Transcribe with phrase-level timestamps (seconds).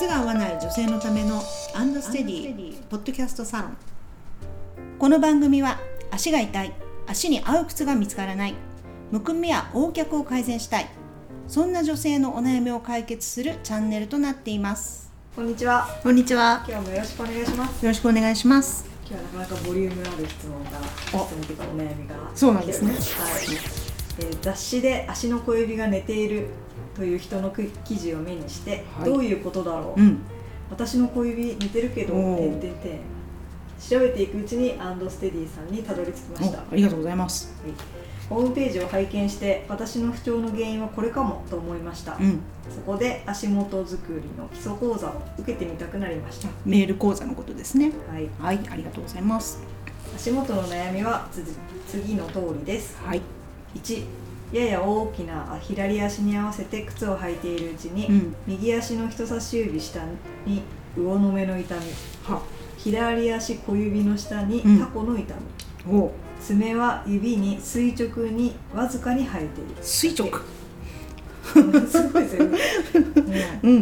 [0.00, 1.42] 靴が合わない女性のための
[1.74, 3.76] アンドステディポッドキャストサロン。
[4.98, 5.78] この番組は
[6.10, 6.72] 足が痛い
[7.06, 8.54] 足に合う靴が見つからない
[9.10, 10.88] むくみや横脚を改善したい
[11.48, 15.12] そんな女性のお悩みを解決するチャンネルとなっています。
[15.36, 15.86] こんにちは。
[16.02, 16.64] こんにちは。
[16.66, 17.84] 今日もよろしくお願いします。
[17.84, 18.86] よろしくお願いします。
[19.06, 20.70] 今日はなかなかボリュームある質問が、
[21.12, 21.26] お。
[21.26, 22.92] 質問というかお悩みがそうなんですね。
[22.92, 23.00] はい。
[24.18, 26.48] えー雑誌で足の小指が寝ている
[26.94, 29.10] という人の記事を目にして、はい。
[29.10, 30.00] どういうことだろう。
[30.00, 30.18] うん。
[30.70, 33.00] 私の小指寝てるけど、点々点。
[33.80, 36.58] 調べていくうちにアンドステディさんにたどり着きました。
[36.58, 37.52] おありがとうございます。
[37.62, 37.72] はい。
[38.30, 42.38] ホームページを拝見して私の不調の原因はこれかもと思いました、うん。
[42.72, 47.90] そこで足元作りの基礎講座を受けてみたくなりました、メール講座のことですね。
[48.08, 49.60] はい、はいありがとうございます。
[50.14, 51.42] 足元の悩みはつ
[51.88, 52.96] 次の通りです。
[53.04, 53.22] はい。
[53.74, 54.04] 1
[54.52, 58.34] やや大きな左足に合わせて靴を履いているうちに、うん。
[58.46, 60.00] 右足の人差し指下
[60.44, 60.62] に
[60.96, 61.82] 魚の目の痛み。
[62.24, 62.42] は。
[62.76, 64.78] 左足小指の下にうん。
[64.80, 65.34] タコの痛
[65.86, 66.10] み、お。
[66.40, 69.76] 爪は指に垂直にわずかに生えている。
[69.82, 70.40] 垂直？
[71.50, 72.58] すごいですよね、
[73.62, 73.76] うんう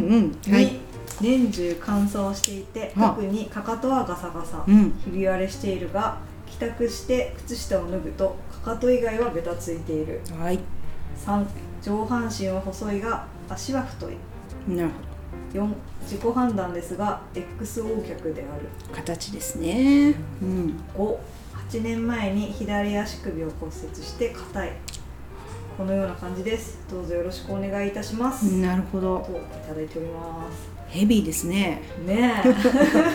[0.49, 0.53] ん。
[0.53, 0.79] はい。
[1.21, 3.09] 2年中乾燥していては。
[3.09, 4.93] 特にかかとはガサガサ、うん。
[5.03, 6.17] ひび割れしているが
[6.59, 10.19] 帰宅して靴下を脱ぐとかかと以外はベタついている。
[10.37, 10.59] はい。
[11.25, 11.45] 3
[11.81, 14.17] 上半身は細いが足は太い。
[14.67, 15.09] なるほ
[15.53, 18.67] 4自己判断ですが XO 脚である。
[18.89, 20.15] ど形ですね。
[20.41, 20.83] うん。
[20.95, 24.71] 58年前に左足首を骨折して硬い。
[25.77, 26.77] このような感じです。
[26.91, 29.19] どうぞよろしくお願いいたします、なるほど。
[29.19, 30.69] といただいております。
[30.89, 31.81] ヘビーですね。
[32.05, 32.43] ね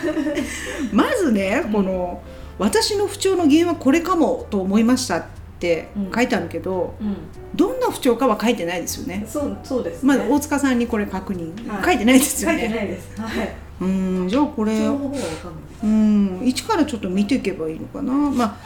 [0.93, 2.23] まずねこの
[2.59, 5.25] 私の不調の原因はこれかもと思えましたっ
[5.59, 7.17] て書いてあるけど、え、うん
[7.55, 10.09] どんな不調かは書いてないですよねそうそうですね。
[10.09, 13.21] まず大塚さんにこれ確認、はい書いてないですよ書いてねないです。
[13.21, 13.57] はい。
[13.81, 14.73] うんじゃあこれ。
[14.77, 18.59] うん一からちょっと見ていけばいいのかなま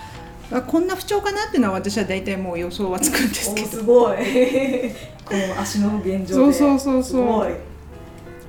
[0.51, 4.17] ああこんな不調かなっていうのは私は大体もう予想はつくんですけどおすごい。
[5.27, 6.27] この足の現状で。
[6.27, 7.53] そうそうそうそうすごい。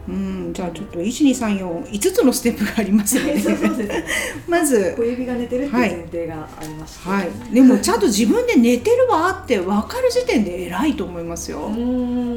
[0.07, 3.35] うんじゃあちょっと12345つのステップがありますね。
[4.47, 7.09] まず小指が寝てるっていう前提がありまして。
[7.09, 11.69] はい、でもちゃんと自分で寝てるわって分かる時点で偉いと思いますよ。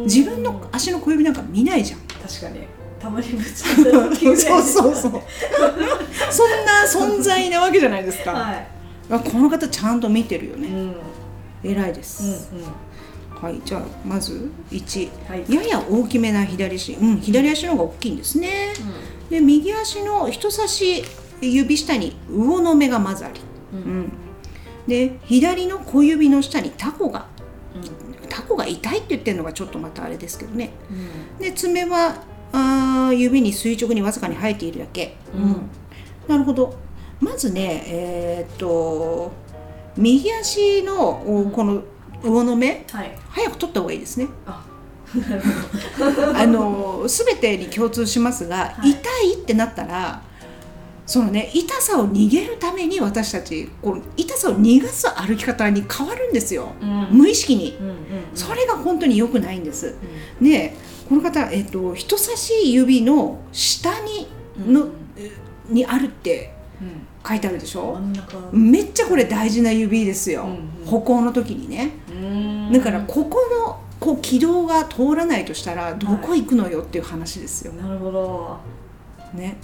[0.05, 2.61] 自分の足の小指なんか見ないじゃん確かに。
[3.01, 5.23] たまにぶつかっそうそうそう
[6.31, 8.67] そんな存在なわけじゃないですか、はい。
[9.11, 10.75] あこの方ちゃんと見てるよね、うん。
[10.75, 10.97] うん
[11.65, 12.63] 偉いです、うん。
[13.43, 15.53] はいじゃあまず1はい。
[15.53, 16.93] やや大きめな左足。
[16.95, 18.73] うん左足の方が大きいんですね。
[19.29, 21.03] で右足の人差し
[21.41, 23.41] 指下に魚の目がまずあり、
[23.73, 23.79] うん。
[23.81, 24.01] ううん。
[24.03, 24.13] ん、
[24.87, 27.27] で左の小指の下にタコが。
[28.29, 30.71] タコが痛いって言ってるのがちょっとまたあれですけどね。
[31.41, 35.69] で爪はあー指に垂直にわずかに生えているだけ、うん。
[36.29, 36.75] なるほど。
[37.21, 39.33] まずねえーっと
[39.97, 41.83] 右足のおこの
[42.23, 42.85] 魚の目？
[42.91, 43.19] はい。
[43.31, 44.65] 早く取った方がいいですねあ。
[46.35, 50.23] あの全てに共通しますが、はい痛いってなったら
[51.07, 57.09] そのね痛さを逃げるために私たちこう痛さを逃がす歩き方に変わるんですよ、うん。
[57.11, 57.97] 無意識にうんうん。
[58.35, 59.95] それが本当に良くないんです
[60.41, 60.49] うん。
[60.49, 60.75] で
[61.09, 64.29] この方、えっと人差し指の下に
[64.67, 64.89] の、
[65.69, 66.62] にあるってうん。
[67.27, 68.37] 書いてあるでし真ょん中。
[68.53, 70.87] めっちゃこれ大事な指ですよ、うんうん。
[70.87, 71.93] 歩行の時にね。
[72.11, 72.73] うん。
[72.73, 78.59] だからここのこう軌道が通らないとしたらどこ行くのよっていう話ですよ、なるほど。
[79.35, 79.57] ね。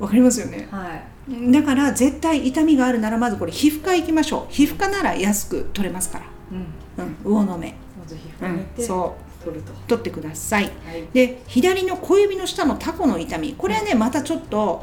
[0.00, 0.66] わかりますよね？
[0.70, 1.52] はい。
[1.52, 4.52] だから絶対痛みがあるならまずこれ皮膚科行きましょう。
[4.52, 7.04] 皮膚科なら安く取れますから、うん。
[7.04, 9.44] うん、魚の目、まず皮膚うん科に行って、そう。
[9.44, 9.72] 取ると。
[9.88, 10.64] 取ってください。
[10.64, 11.06] はい。
[11.12, 13.54] で左の小指の下のタコの痛み。
[13.54, 14.82] これはねまたちょっと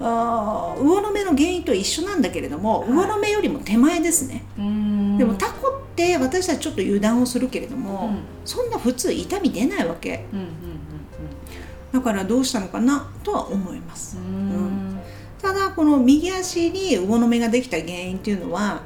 [0.00, 2.88] あー魚の目の原因と一緒なんだけれども、はい。
[2.88, 5.18] 魚の目よりも手前ですね、うん。
[5.18, 8.18] でもタコって私たちちょっと油断をするけれども、うん。
[8.44, 10.24] そんな普通痛み出ないわけ。
[10.32, 10.46] うんうん
[11.92, 14.16] だからどうしたのかなとは思います。
[14.16, 14.24] うん。
[14.24, 14.28] う
[14.68, 15.00] ん。
[15.42, 18.82] ただこの右足に魚の目ができた原因っていうのは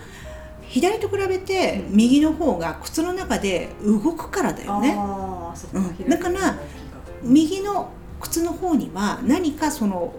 [0.62, 1.96] 左と比べてうん。
[1.96, 4.96] 右の方が靴の中で動くからだよね。
[5.74, 5.94] うん。
[5.94, 6.56] 左だから
[7.22, 7.90] 右の
[8.20, 10.14] 靴の方には何かその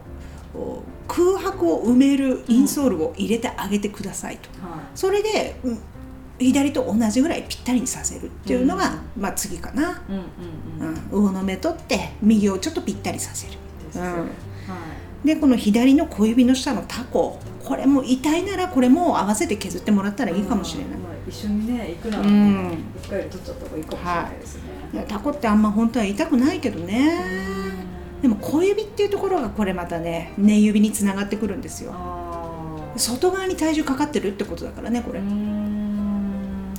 [0.53, 5.79] お空白を埋めるインソールを入れてあげてくださいと、はそれで、うん
[6.37, 9.85] 左と同じぐらいぴったりにさせるっていうのが、まあ次かな、い。
[10.09, 10.25] うんうんう
[10.81, 10.93] うん。
[10.93, 13.53] ん、魚の目取って右をちょっとぴったりさせる
[15.23, 22.69] でこの左の小指の下のタコこれも痛いならこれも合わせて削ってもらったらいいかもしれない、まあ一緒にね、行くならうん。
[22.69, 24.61] ね、一回で取っちゃった方がいいかもしれないですね。
[24.93, 24.97] い。
[24.97, 27.17] やタコってあんま本当は痛くないけどね、
[28.25, 31.93] でも小指っていうところがこれまたね根指につながってくるんですよ。
[32.97, 35.19] 外側に体重かかってるってことだからねこれ、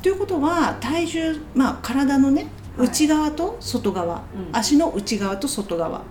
[0.03, 2.89] ということは体重まあ体のねはい。
[2.89, 4.23] 内側と外側、うん。
[4.53, 6.03] 足の内側と外側う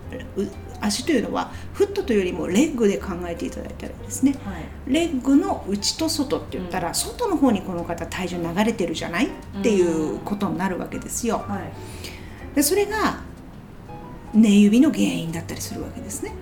[0.79, 4.37] 足というのはフットというよりもレッグで考えていただいたらいいですね。
[4.45, 4.63] はい。
[4.87, 6.95] レッグの内と外って言ったら、うん。
[6.95, 9.27] 外の方にこの方体重流れてるじゃない？
[9.27, 9.29] っ
[9.61, 9.81] てい
[10.15, 11.43] うことになるわけですよ。
[11.45, 12.55] はい。
[12.55, 13.19] でそれが
[14.35, 16.33] 根指の原因だったりするわけですね。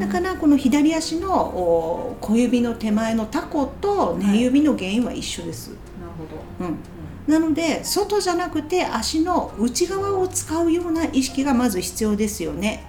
[0.00, 6.66] だからこの左足のお小指の手前のタコと根指の原因は一緒です、なるほど。
[6.66, 6.78] うん、
[7.32, 12.84] なので外じゃなくて足の内側を使うような意識がまず必要ですよね。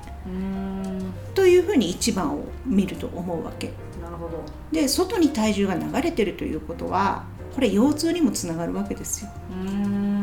[1.35, 3.71] というふうに一番を見ると思うわけ。
[4.01, 4.43] なるほど。
[4.71, 9.29] で外に体重が流れてるということはこれ腰痛にもつながるわけですよ。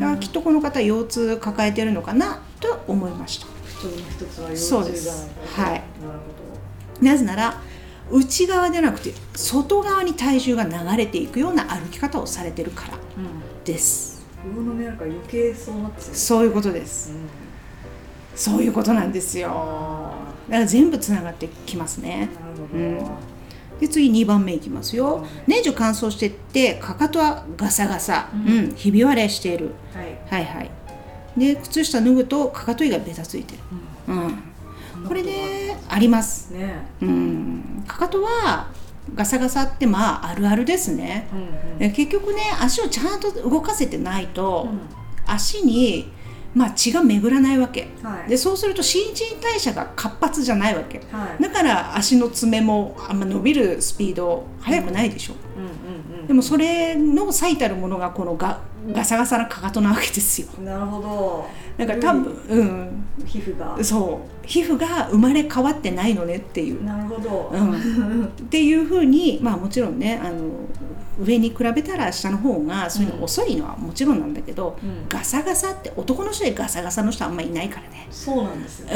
[0.00, 3.46] だからきっとこの方腰痛抱えてるのかなと思いました
[4.56, 5.30] そうです。
[5.56, 5.82] はい。
[7.00, 7.60] なぜなら
[8.10, 12.94] 内側でなくて外側に体重が流れていくような歩き方をされてるから
[13.64, 14.26] です。
[14.44, 14.54] うん。
[14.54, 17.12] 魚の目あるから余計そうなってるそういうことです。
[17.12, 17.50] うん
[18.34, 19.50] そういうことなんですよ。
[19.52, 22.28] あだから全部つながってきますーね。
[22.40, 23.10] なるほど。
[23.80, 25.16] で次2番目いきますよ。
[25.16, 28.74] はい年中乾燥してってかかとはガサガサ、ううんん。
[28.74, 29.72] ひび割れしている。
[30.30, 30.42] はい。
[30.44, 30.70] はいはい
[31.36, 33.58] で靴下脱ぐとかかと以外ベタついてる、
[34.08, 35.08] うん、うん。
[35.08, 36.52] これねあります。
[36.52, 36.86] ね。
[37.00, 37.84] うん。
[37.86, 38.68] かかとは
[39.14, 41.28] ガサガサってまああるあるですね。
[41.32, 41.38] うん
[41.72, 41.78] うん。
[41.78, 46.12] で結局ね足をちゃんと動かせてないと、う足に、
[46.54, 47.88] まあ、血が巡らないわけ。
[48.02, 48.28] んはい。
[48.28, 51.00] でそうすると新陳代謝が活発じゃないわけ。
[51.10, 51.42] はい。
[51.42, 56.00] だから足の爪もあんま伸びるスピード速くないでしょ、うんうんうん
[56.30, 58.60] でもそれの最たるものがこのガ
[58.92, 60.48] ガサガサなかかとなわけですよ。
[60.64, 61.46] なるほど。
[61.76, 63.82] だから多分うん皮膚が。
[63.82, 64.46] そう。
[64.46, 67.50] 皮膚が生まれ変わってないのねっていう、なるほど。
[67.52, 70.50] うん、っていうふうにまあもちろんねあの
[71.22, 75.08] 上に比べたら下の方がそういうの遅いのはもちろんなんだけど、うん。
[75.08, 78.08] ガサガサって男の人でガサガサの人あんまりいないからね。
[78.10, 78.88] そうなんですよ。
[78.88, 78.94] だ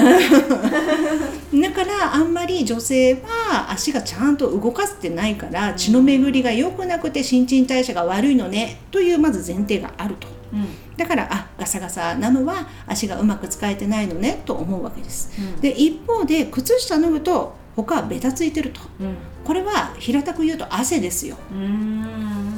[1.71, 10.29] からあんまり女性は足がちゃんと動かせてないから血の巡りが良くなくて新陳代謝が悪いのねというまず前提があると。
[10.53, 10.67] うん。
[10.97, 15.31] だからあガサガサなのは足がうまく使えてないのねと思うわけです。
[15.39, 15.61] うん。
[15.61, 18.81] で一方で靴下脱ぐと他はベタついてると。
[19.01, 19.17] うん。
[19.45, 21.37] これは平たく言うと汗ですよ。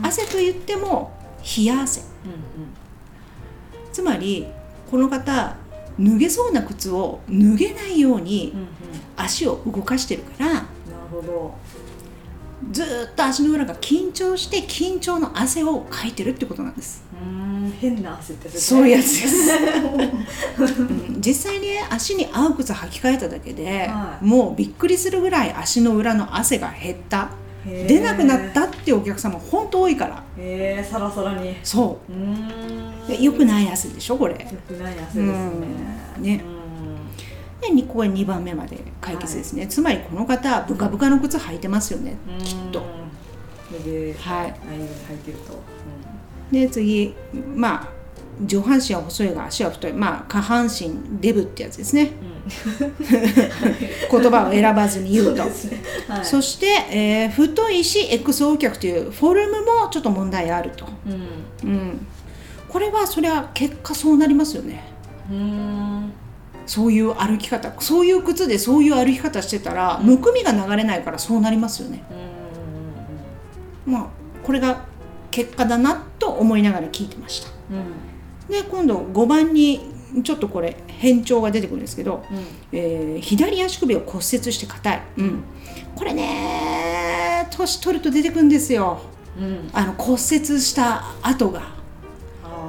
[0.02, 1.12] 汗と言っても
[1.56, 2.00] 冷や汗。
[2.00, 2.06] うん。
[3.92, 4.46] つまり
[4.90, 5.56] この方
[5.98, 8.68] 脱げそうな靴を脱げないようにうんうん。
[9.16, 10.66] 足を動かしてるからなる
[11.10, 11.54] ほど
[12.70, 17.02] ずーっと足の裏が緊張して緊張の汗をかいてるってことなんです。
[17.12, 17.28] うー
[17.68, 19.52] ん変な汗ってそういうやねつです、
[20.58, 21.20] うん。
[21.20, 24.24] 実際ね足に合う靴履き替えただけで、はい。
[24.24, 27.30] もうびっくりするぐらい足の裏の汗が減った。
[27.66, 30.22] 出なくなったっていうお客様本当多いから。
[30.38, 31.56] へえサラサラに。
[31.64, 32.12] そう。
[32.12, 34.34] うでよくない汗でしょこれ。
[34.34, 35.32] よくない汗ですね。
[36.16, 36.22] うん。
[36.22, 36.55] ね
[37.66, 42.44] でにこれ2番目まで解決ですね、つまりこの方ブカブカの靴履いてますよね、うん。
[42.44, 42.80] きっと。
[42.80, 44.54] はい。
[45.08, 45.62] 履いてると。
[46.50, 47.14] で次
[47.54, 47.96] まあ
[48.44, 49.92] 上半身は細いが足は太い。
[49.92, 52.12] まあ下半身デブってやつですね。
[54.10, 55.42] 言葉を選ばずに言うと。
[55.50, 55.82] そね。
[56.06, 56.24] はい。
[56.24, 61.70] そして、えー太いし XO 脚というフォルムもちょっと問題あると、うん。
[61.70, 62.06] うん、
[62.68, 64.84] これはそれは結果そうなりますよね。
[65.30, 66.12] うーん
[66.66, 72.02] そういう歩き方そういう靴でそういう歩き方してたら、むくみが流れないからそうなりますよね。
[73.86, 74.06] うんまあ
[74.42, 74.84] これが
[75.30, 77.48] 結果だなと思いながら聞いてました。
[77.70, 77.76] うん。
[77.76, 77.84] うん
[78.48, 79.80] で今度5番に
[80.22, 82.24] ちょっとこれ変調が出てくるんですけど、
[82.72, 85.42] えー左足首を骨折して硬い、うん、
[85.96, 89.00] これね年取ると出てくるんですよ。
[89.36, 89.44] うん。
[89.44, 90.20] うんあの骨折
[90.60, 91.74] した跡が。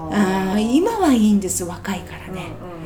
[0.09, 2.76] あ今はいいんです若いからね、うんうんうん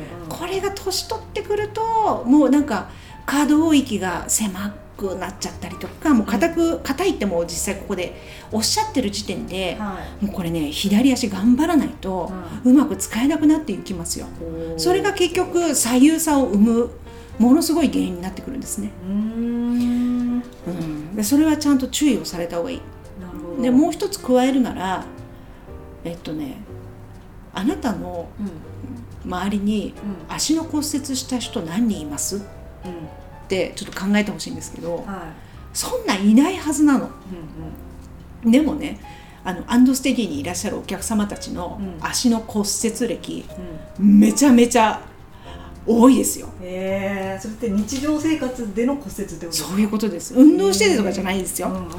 [0.42, 2.90] これが年取ってくるともうなんか
[3.24, 8.20] 可動域が狭くなっちゃったりとかもう硬く硬いってもう実際ここで
[8.50, 10.24] おっしゃってる時点ではい。
[10.24, 12.32] もうこれね左足頑張らないと
[12.64, 14.26] うまく使えなくなっていきますよ。
[14.78, 16.90] それが結局左右差を生む
[17.38, 20.42] ものすごい原因になってくるんですね、うーん。
[21.14, 22.76] でそれはちゃんと注意をされた方がいい。
[22.78, 22.82] る
[23.46, 23.62] ほど。
[23.62, 25.04] でもう一つ加えるなら
[26.02, 26.56] えっとね
[27.54, 28.50] あなたのうん
[29.24, 29.94] 周りに
[30.28, 30.34] うん。
[30.34, 30.86] 足の骨折
[31.16, 32.36] した人何人います？
[32.36, 32.46] っうん。
[33.48, 35.04] てちょっと考えてほしいんですけどはい。
[35.72, 37.08] そんないないはずなの。
[38.44, 38.98] うんでもね
[39.44, 42.04] あのアンドステディにいらっしゃるお客様たちのうん。
[42.04, 43.44] 足の骨折歴
[43.98, 44.06] うん。
[44.06, 45.00] うんめちゃめちゃ
[45.86, 46.48] 多いですよ。
[46.62, 47.40] へえ。
[47.40, 49.68] それって日常生活での骨折ってことですか？
[49.70, 50.34] そういうことです。
[50.34, 51.92] 運動しててとかじゃないんですよ、うんうんうんうん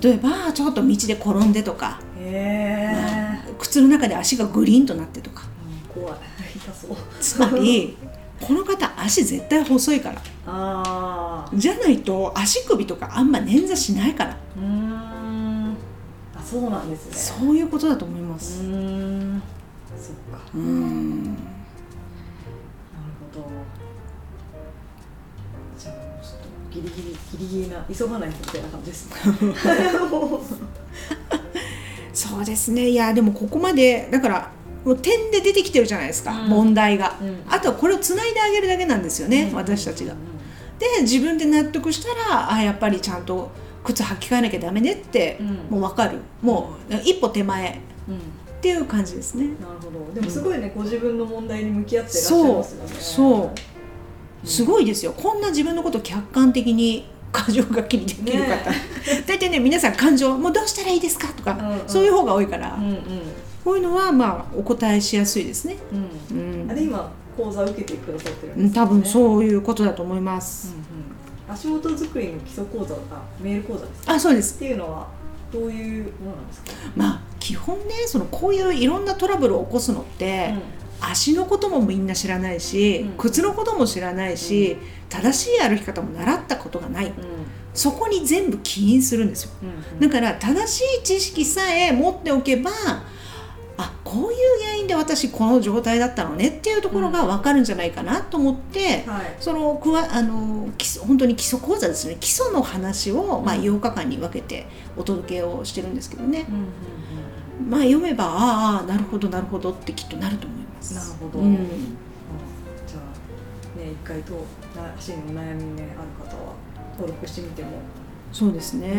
[0.00, 1.98] 例えばちょっと道で転んでとか。
[2.16, 5.42] へえ、靴の中で足がグリーンとなってとか
[7.20, 7.96] つまり
[8.40, 10.20] この方足絶対細いから。
[10.46, 14.36] ああじゃないと足首とかあんま捻挫しないから。
[14.56, 15.76] うーん。
[16.34, 17.12] あそうなんですね。
[17.14, 19.42] そういうことだと思いまうすーん。
[19.96, 20.40] そっか。
[20.54, 21.24] うん。
[21.24, 21.36] なる
[23.34, 23.46] ほど。
[25.78, 29.16] じゃあちょっとギリギリギリギリな急がないとみたいな感じですね。
[32.12, 32.88] そうですね。
[32.88, 34.50] いやでもここまでだから
[34.84, 36.48] もう点で出てきてるじゃないですか、うん。
[36.48, 37.42] 問題が、うん。
[37.48, 40.14] あとはこれをつないであげるだけなんですよね、私たちが。
[40.78, 43.50] で自分で納得したらあやっぱりちゃんと
[43.84, 45.78] 靴履き替えなきゃダメねって、うん。
[45.78, 46.18] もう分かる。
[46.42, 47.74] もう一歩手前っ
[48.08, 48.20] うん、うん
[48.60, 49.44] ていう感じですね。
[49.44, 50.14] なるほど。
[50.14, 52.94] でもすごいね、ご自分の問題に向き合ってらっしゃいますよね。
[52.98, 53.52] そ
[54.44, 54.46] う。
[54.46, 55.12] すごいですよ。
[55.12, 58.70] こんな自分のことを客観的に過剰書きにできる方、
[59.26, 61.88] 大体ね皆さん感情もうどうしたらいいですかとか、うんうん。
[61.88, 63.00] そういう方が多いから、うんうん
[63.64, 65.76] こういうのはまあお答えしやすいですね、
[66.30, 66.64] うん。
[66.64, 66.70] うん。
[66.70, 68.64] あれ今講座受けてくださってるんですよね。
[68.64, 73.00] うん多分そういうことだと思います、うんうん、足元作りの基礎講座が
[73.40, 74.12] メール講座ですか？
[74.12, 74.56] あそうです。
[74.56, 75.08] っていうのは
[75.52, 80.54] どういうものなんですか、まあ基本ねそのこういういろんなトラブルを起こすのって、
[81.00, 83.16] 足のこともみんな知らないし、うん。
[83.18, 84.76] 靴のことも知らないし、
[85.08, 87.06] 正しい歩き方も習ったことがない。
[87.06, 87.12] うん。
[87.72, 89.50] そこに全部起因するんですよ。
[89.62, 93.04] うんだから正しい知識さえ持っておけばあ
[94.10, 99.36] こういう原因で私この状態だったのねっていうところが分かるんじゃないかなと思って、はい。
[99.38, 106.46] そのくわあの基礎本当に基礎講座ですね基礎の話を、まあ、うん8日間に分けてお届けをしてるんですけどね。
[106.48, 110.94] う、んうんまあ読めばああなるほどなるほどってきっとなると思います。
[110.94, 111.38] なるほど。
[111.38, 111.54] うん。
[111.54, 111.58] うん。
[112.86, 114.32] じゃあね一回と
[114.74, 116.54] な足にお悩みねある方は
[116.94, 117.68] 登録してみても。
[118.32, 118.94] そうですね、いい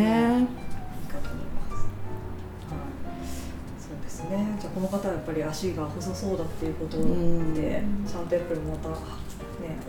[1.08, 1.51] かと思います。
[4.22, 4.58] ですね。
[4.60, 8.06] じゃあこの方はやっぱり足が細そうだっていうことで、うん。
[8.08, 8.96] ちゃんとやっぱりまたね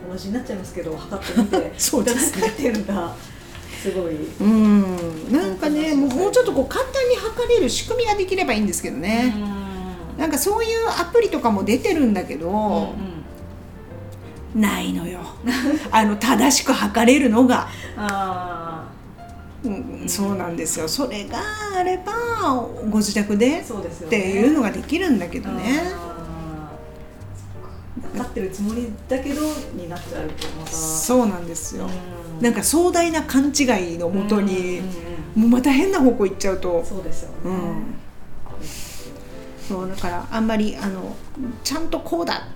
[0.09, 2.49] 同じになっちゃいますけど測ってみて そうですね。
[2.49, 3.15] っていうのが
[3.83, 4.27] すごい。
[4.41, 10.21] うん、なんかねもうもうちょっとこう簡単に測れる仕組みができればいいんですけどね、うん。
[10.21, 12.49] なんかそういうアプリとかも出てるんだけど、
[12.97, 13.13] うん
[14.55, 15.21] ないのよ。
[15.91, 18.82] あの正しく測れるのが、あ
[19.65, 20.89] うん、そうなんですよ。
[20.89, 21.39] それが
[21.77, 22.13] あれば
[22.91, 23.65] ご自宅でっね。
[24.11, 25.83] ていうのができるんだけどね。
[25.95, 26.81] あー
[27.39, 28.19] そっか。
[28.19, 29.41] 測ってるつもりだけど
[29.75, 30.71] になっちゃうとまた。
[30.73, 32.45] そうなんですよ、うん。
[32.45, 34.81] なんか壮大な勘違いのもとに、
[35.37, 36.85] もうまた変な方向行っちゃうと。
[36.85, 37.37] そうですよね。
[37.45, 37.95] うん。
[39.69, 41.17] そうだからあんまりあの
[41.63, 42.49] ちゃんとこうだ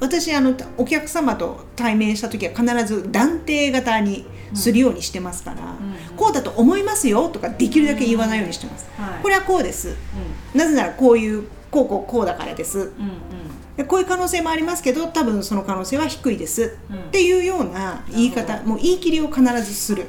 [0.00, 9.22] 私あのお客様と対面した時は必ず断定型にするようにしてますから、うんこうだと思いますよとかできるだけ言わないようにしてます、はい。
[9.22, 9.96] これはこうです。
[10.54, 12.78] うなぜならこういうこうこうこうだからです。
[12.78, 12.90] んうん。
[13.76, 16.76] でこういう可能性もありますけど多分その可能性は低いです。
[16.90, 16.98] うん。
[16.98, 20.06] っていうような言い方もう言い切りを必ずする、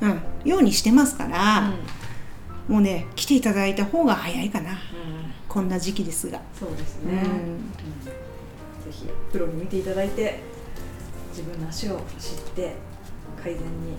[0.00, 1.72] うん、ようにしてますから、
[2.68, 4.70] もうね来ていただいた方が早いかな。
[4.70, 4.80] うんうん。
[5.48, 7.12] こんな時期ですが、そうですね。
[7.12, 7.18] うん。
[7.18, 7.70] うん。
[8.04, 10.40] ぜひプロに見ていただいて
[11.30, 12.74] 自分の足を知って
[13.40, 13.96] 改善に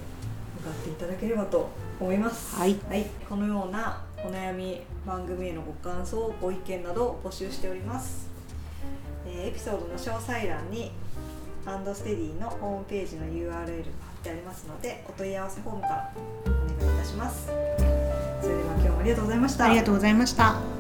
[0.64, 2.56] 向かっていただければと思います。
[2.56, 8.30] はいこのようなお悩み番組へのご感想ご意見などを募集しております。
[9.26, 10.92] えーエピソードの詳細欄に
[11.66, 13.68] アンドステディのホームページの URL が貼っ
[14.24, 16.14] てありますのでお問い合わせフォームから
[16.46, 17.48] お願いいたします。
[18.42, 19.66] それでは今日もありがとうございました。
[19.66, 20.71] ありがとうございました。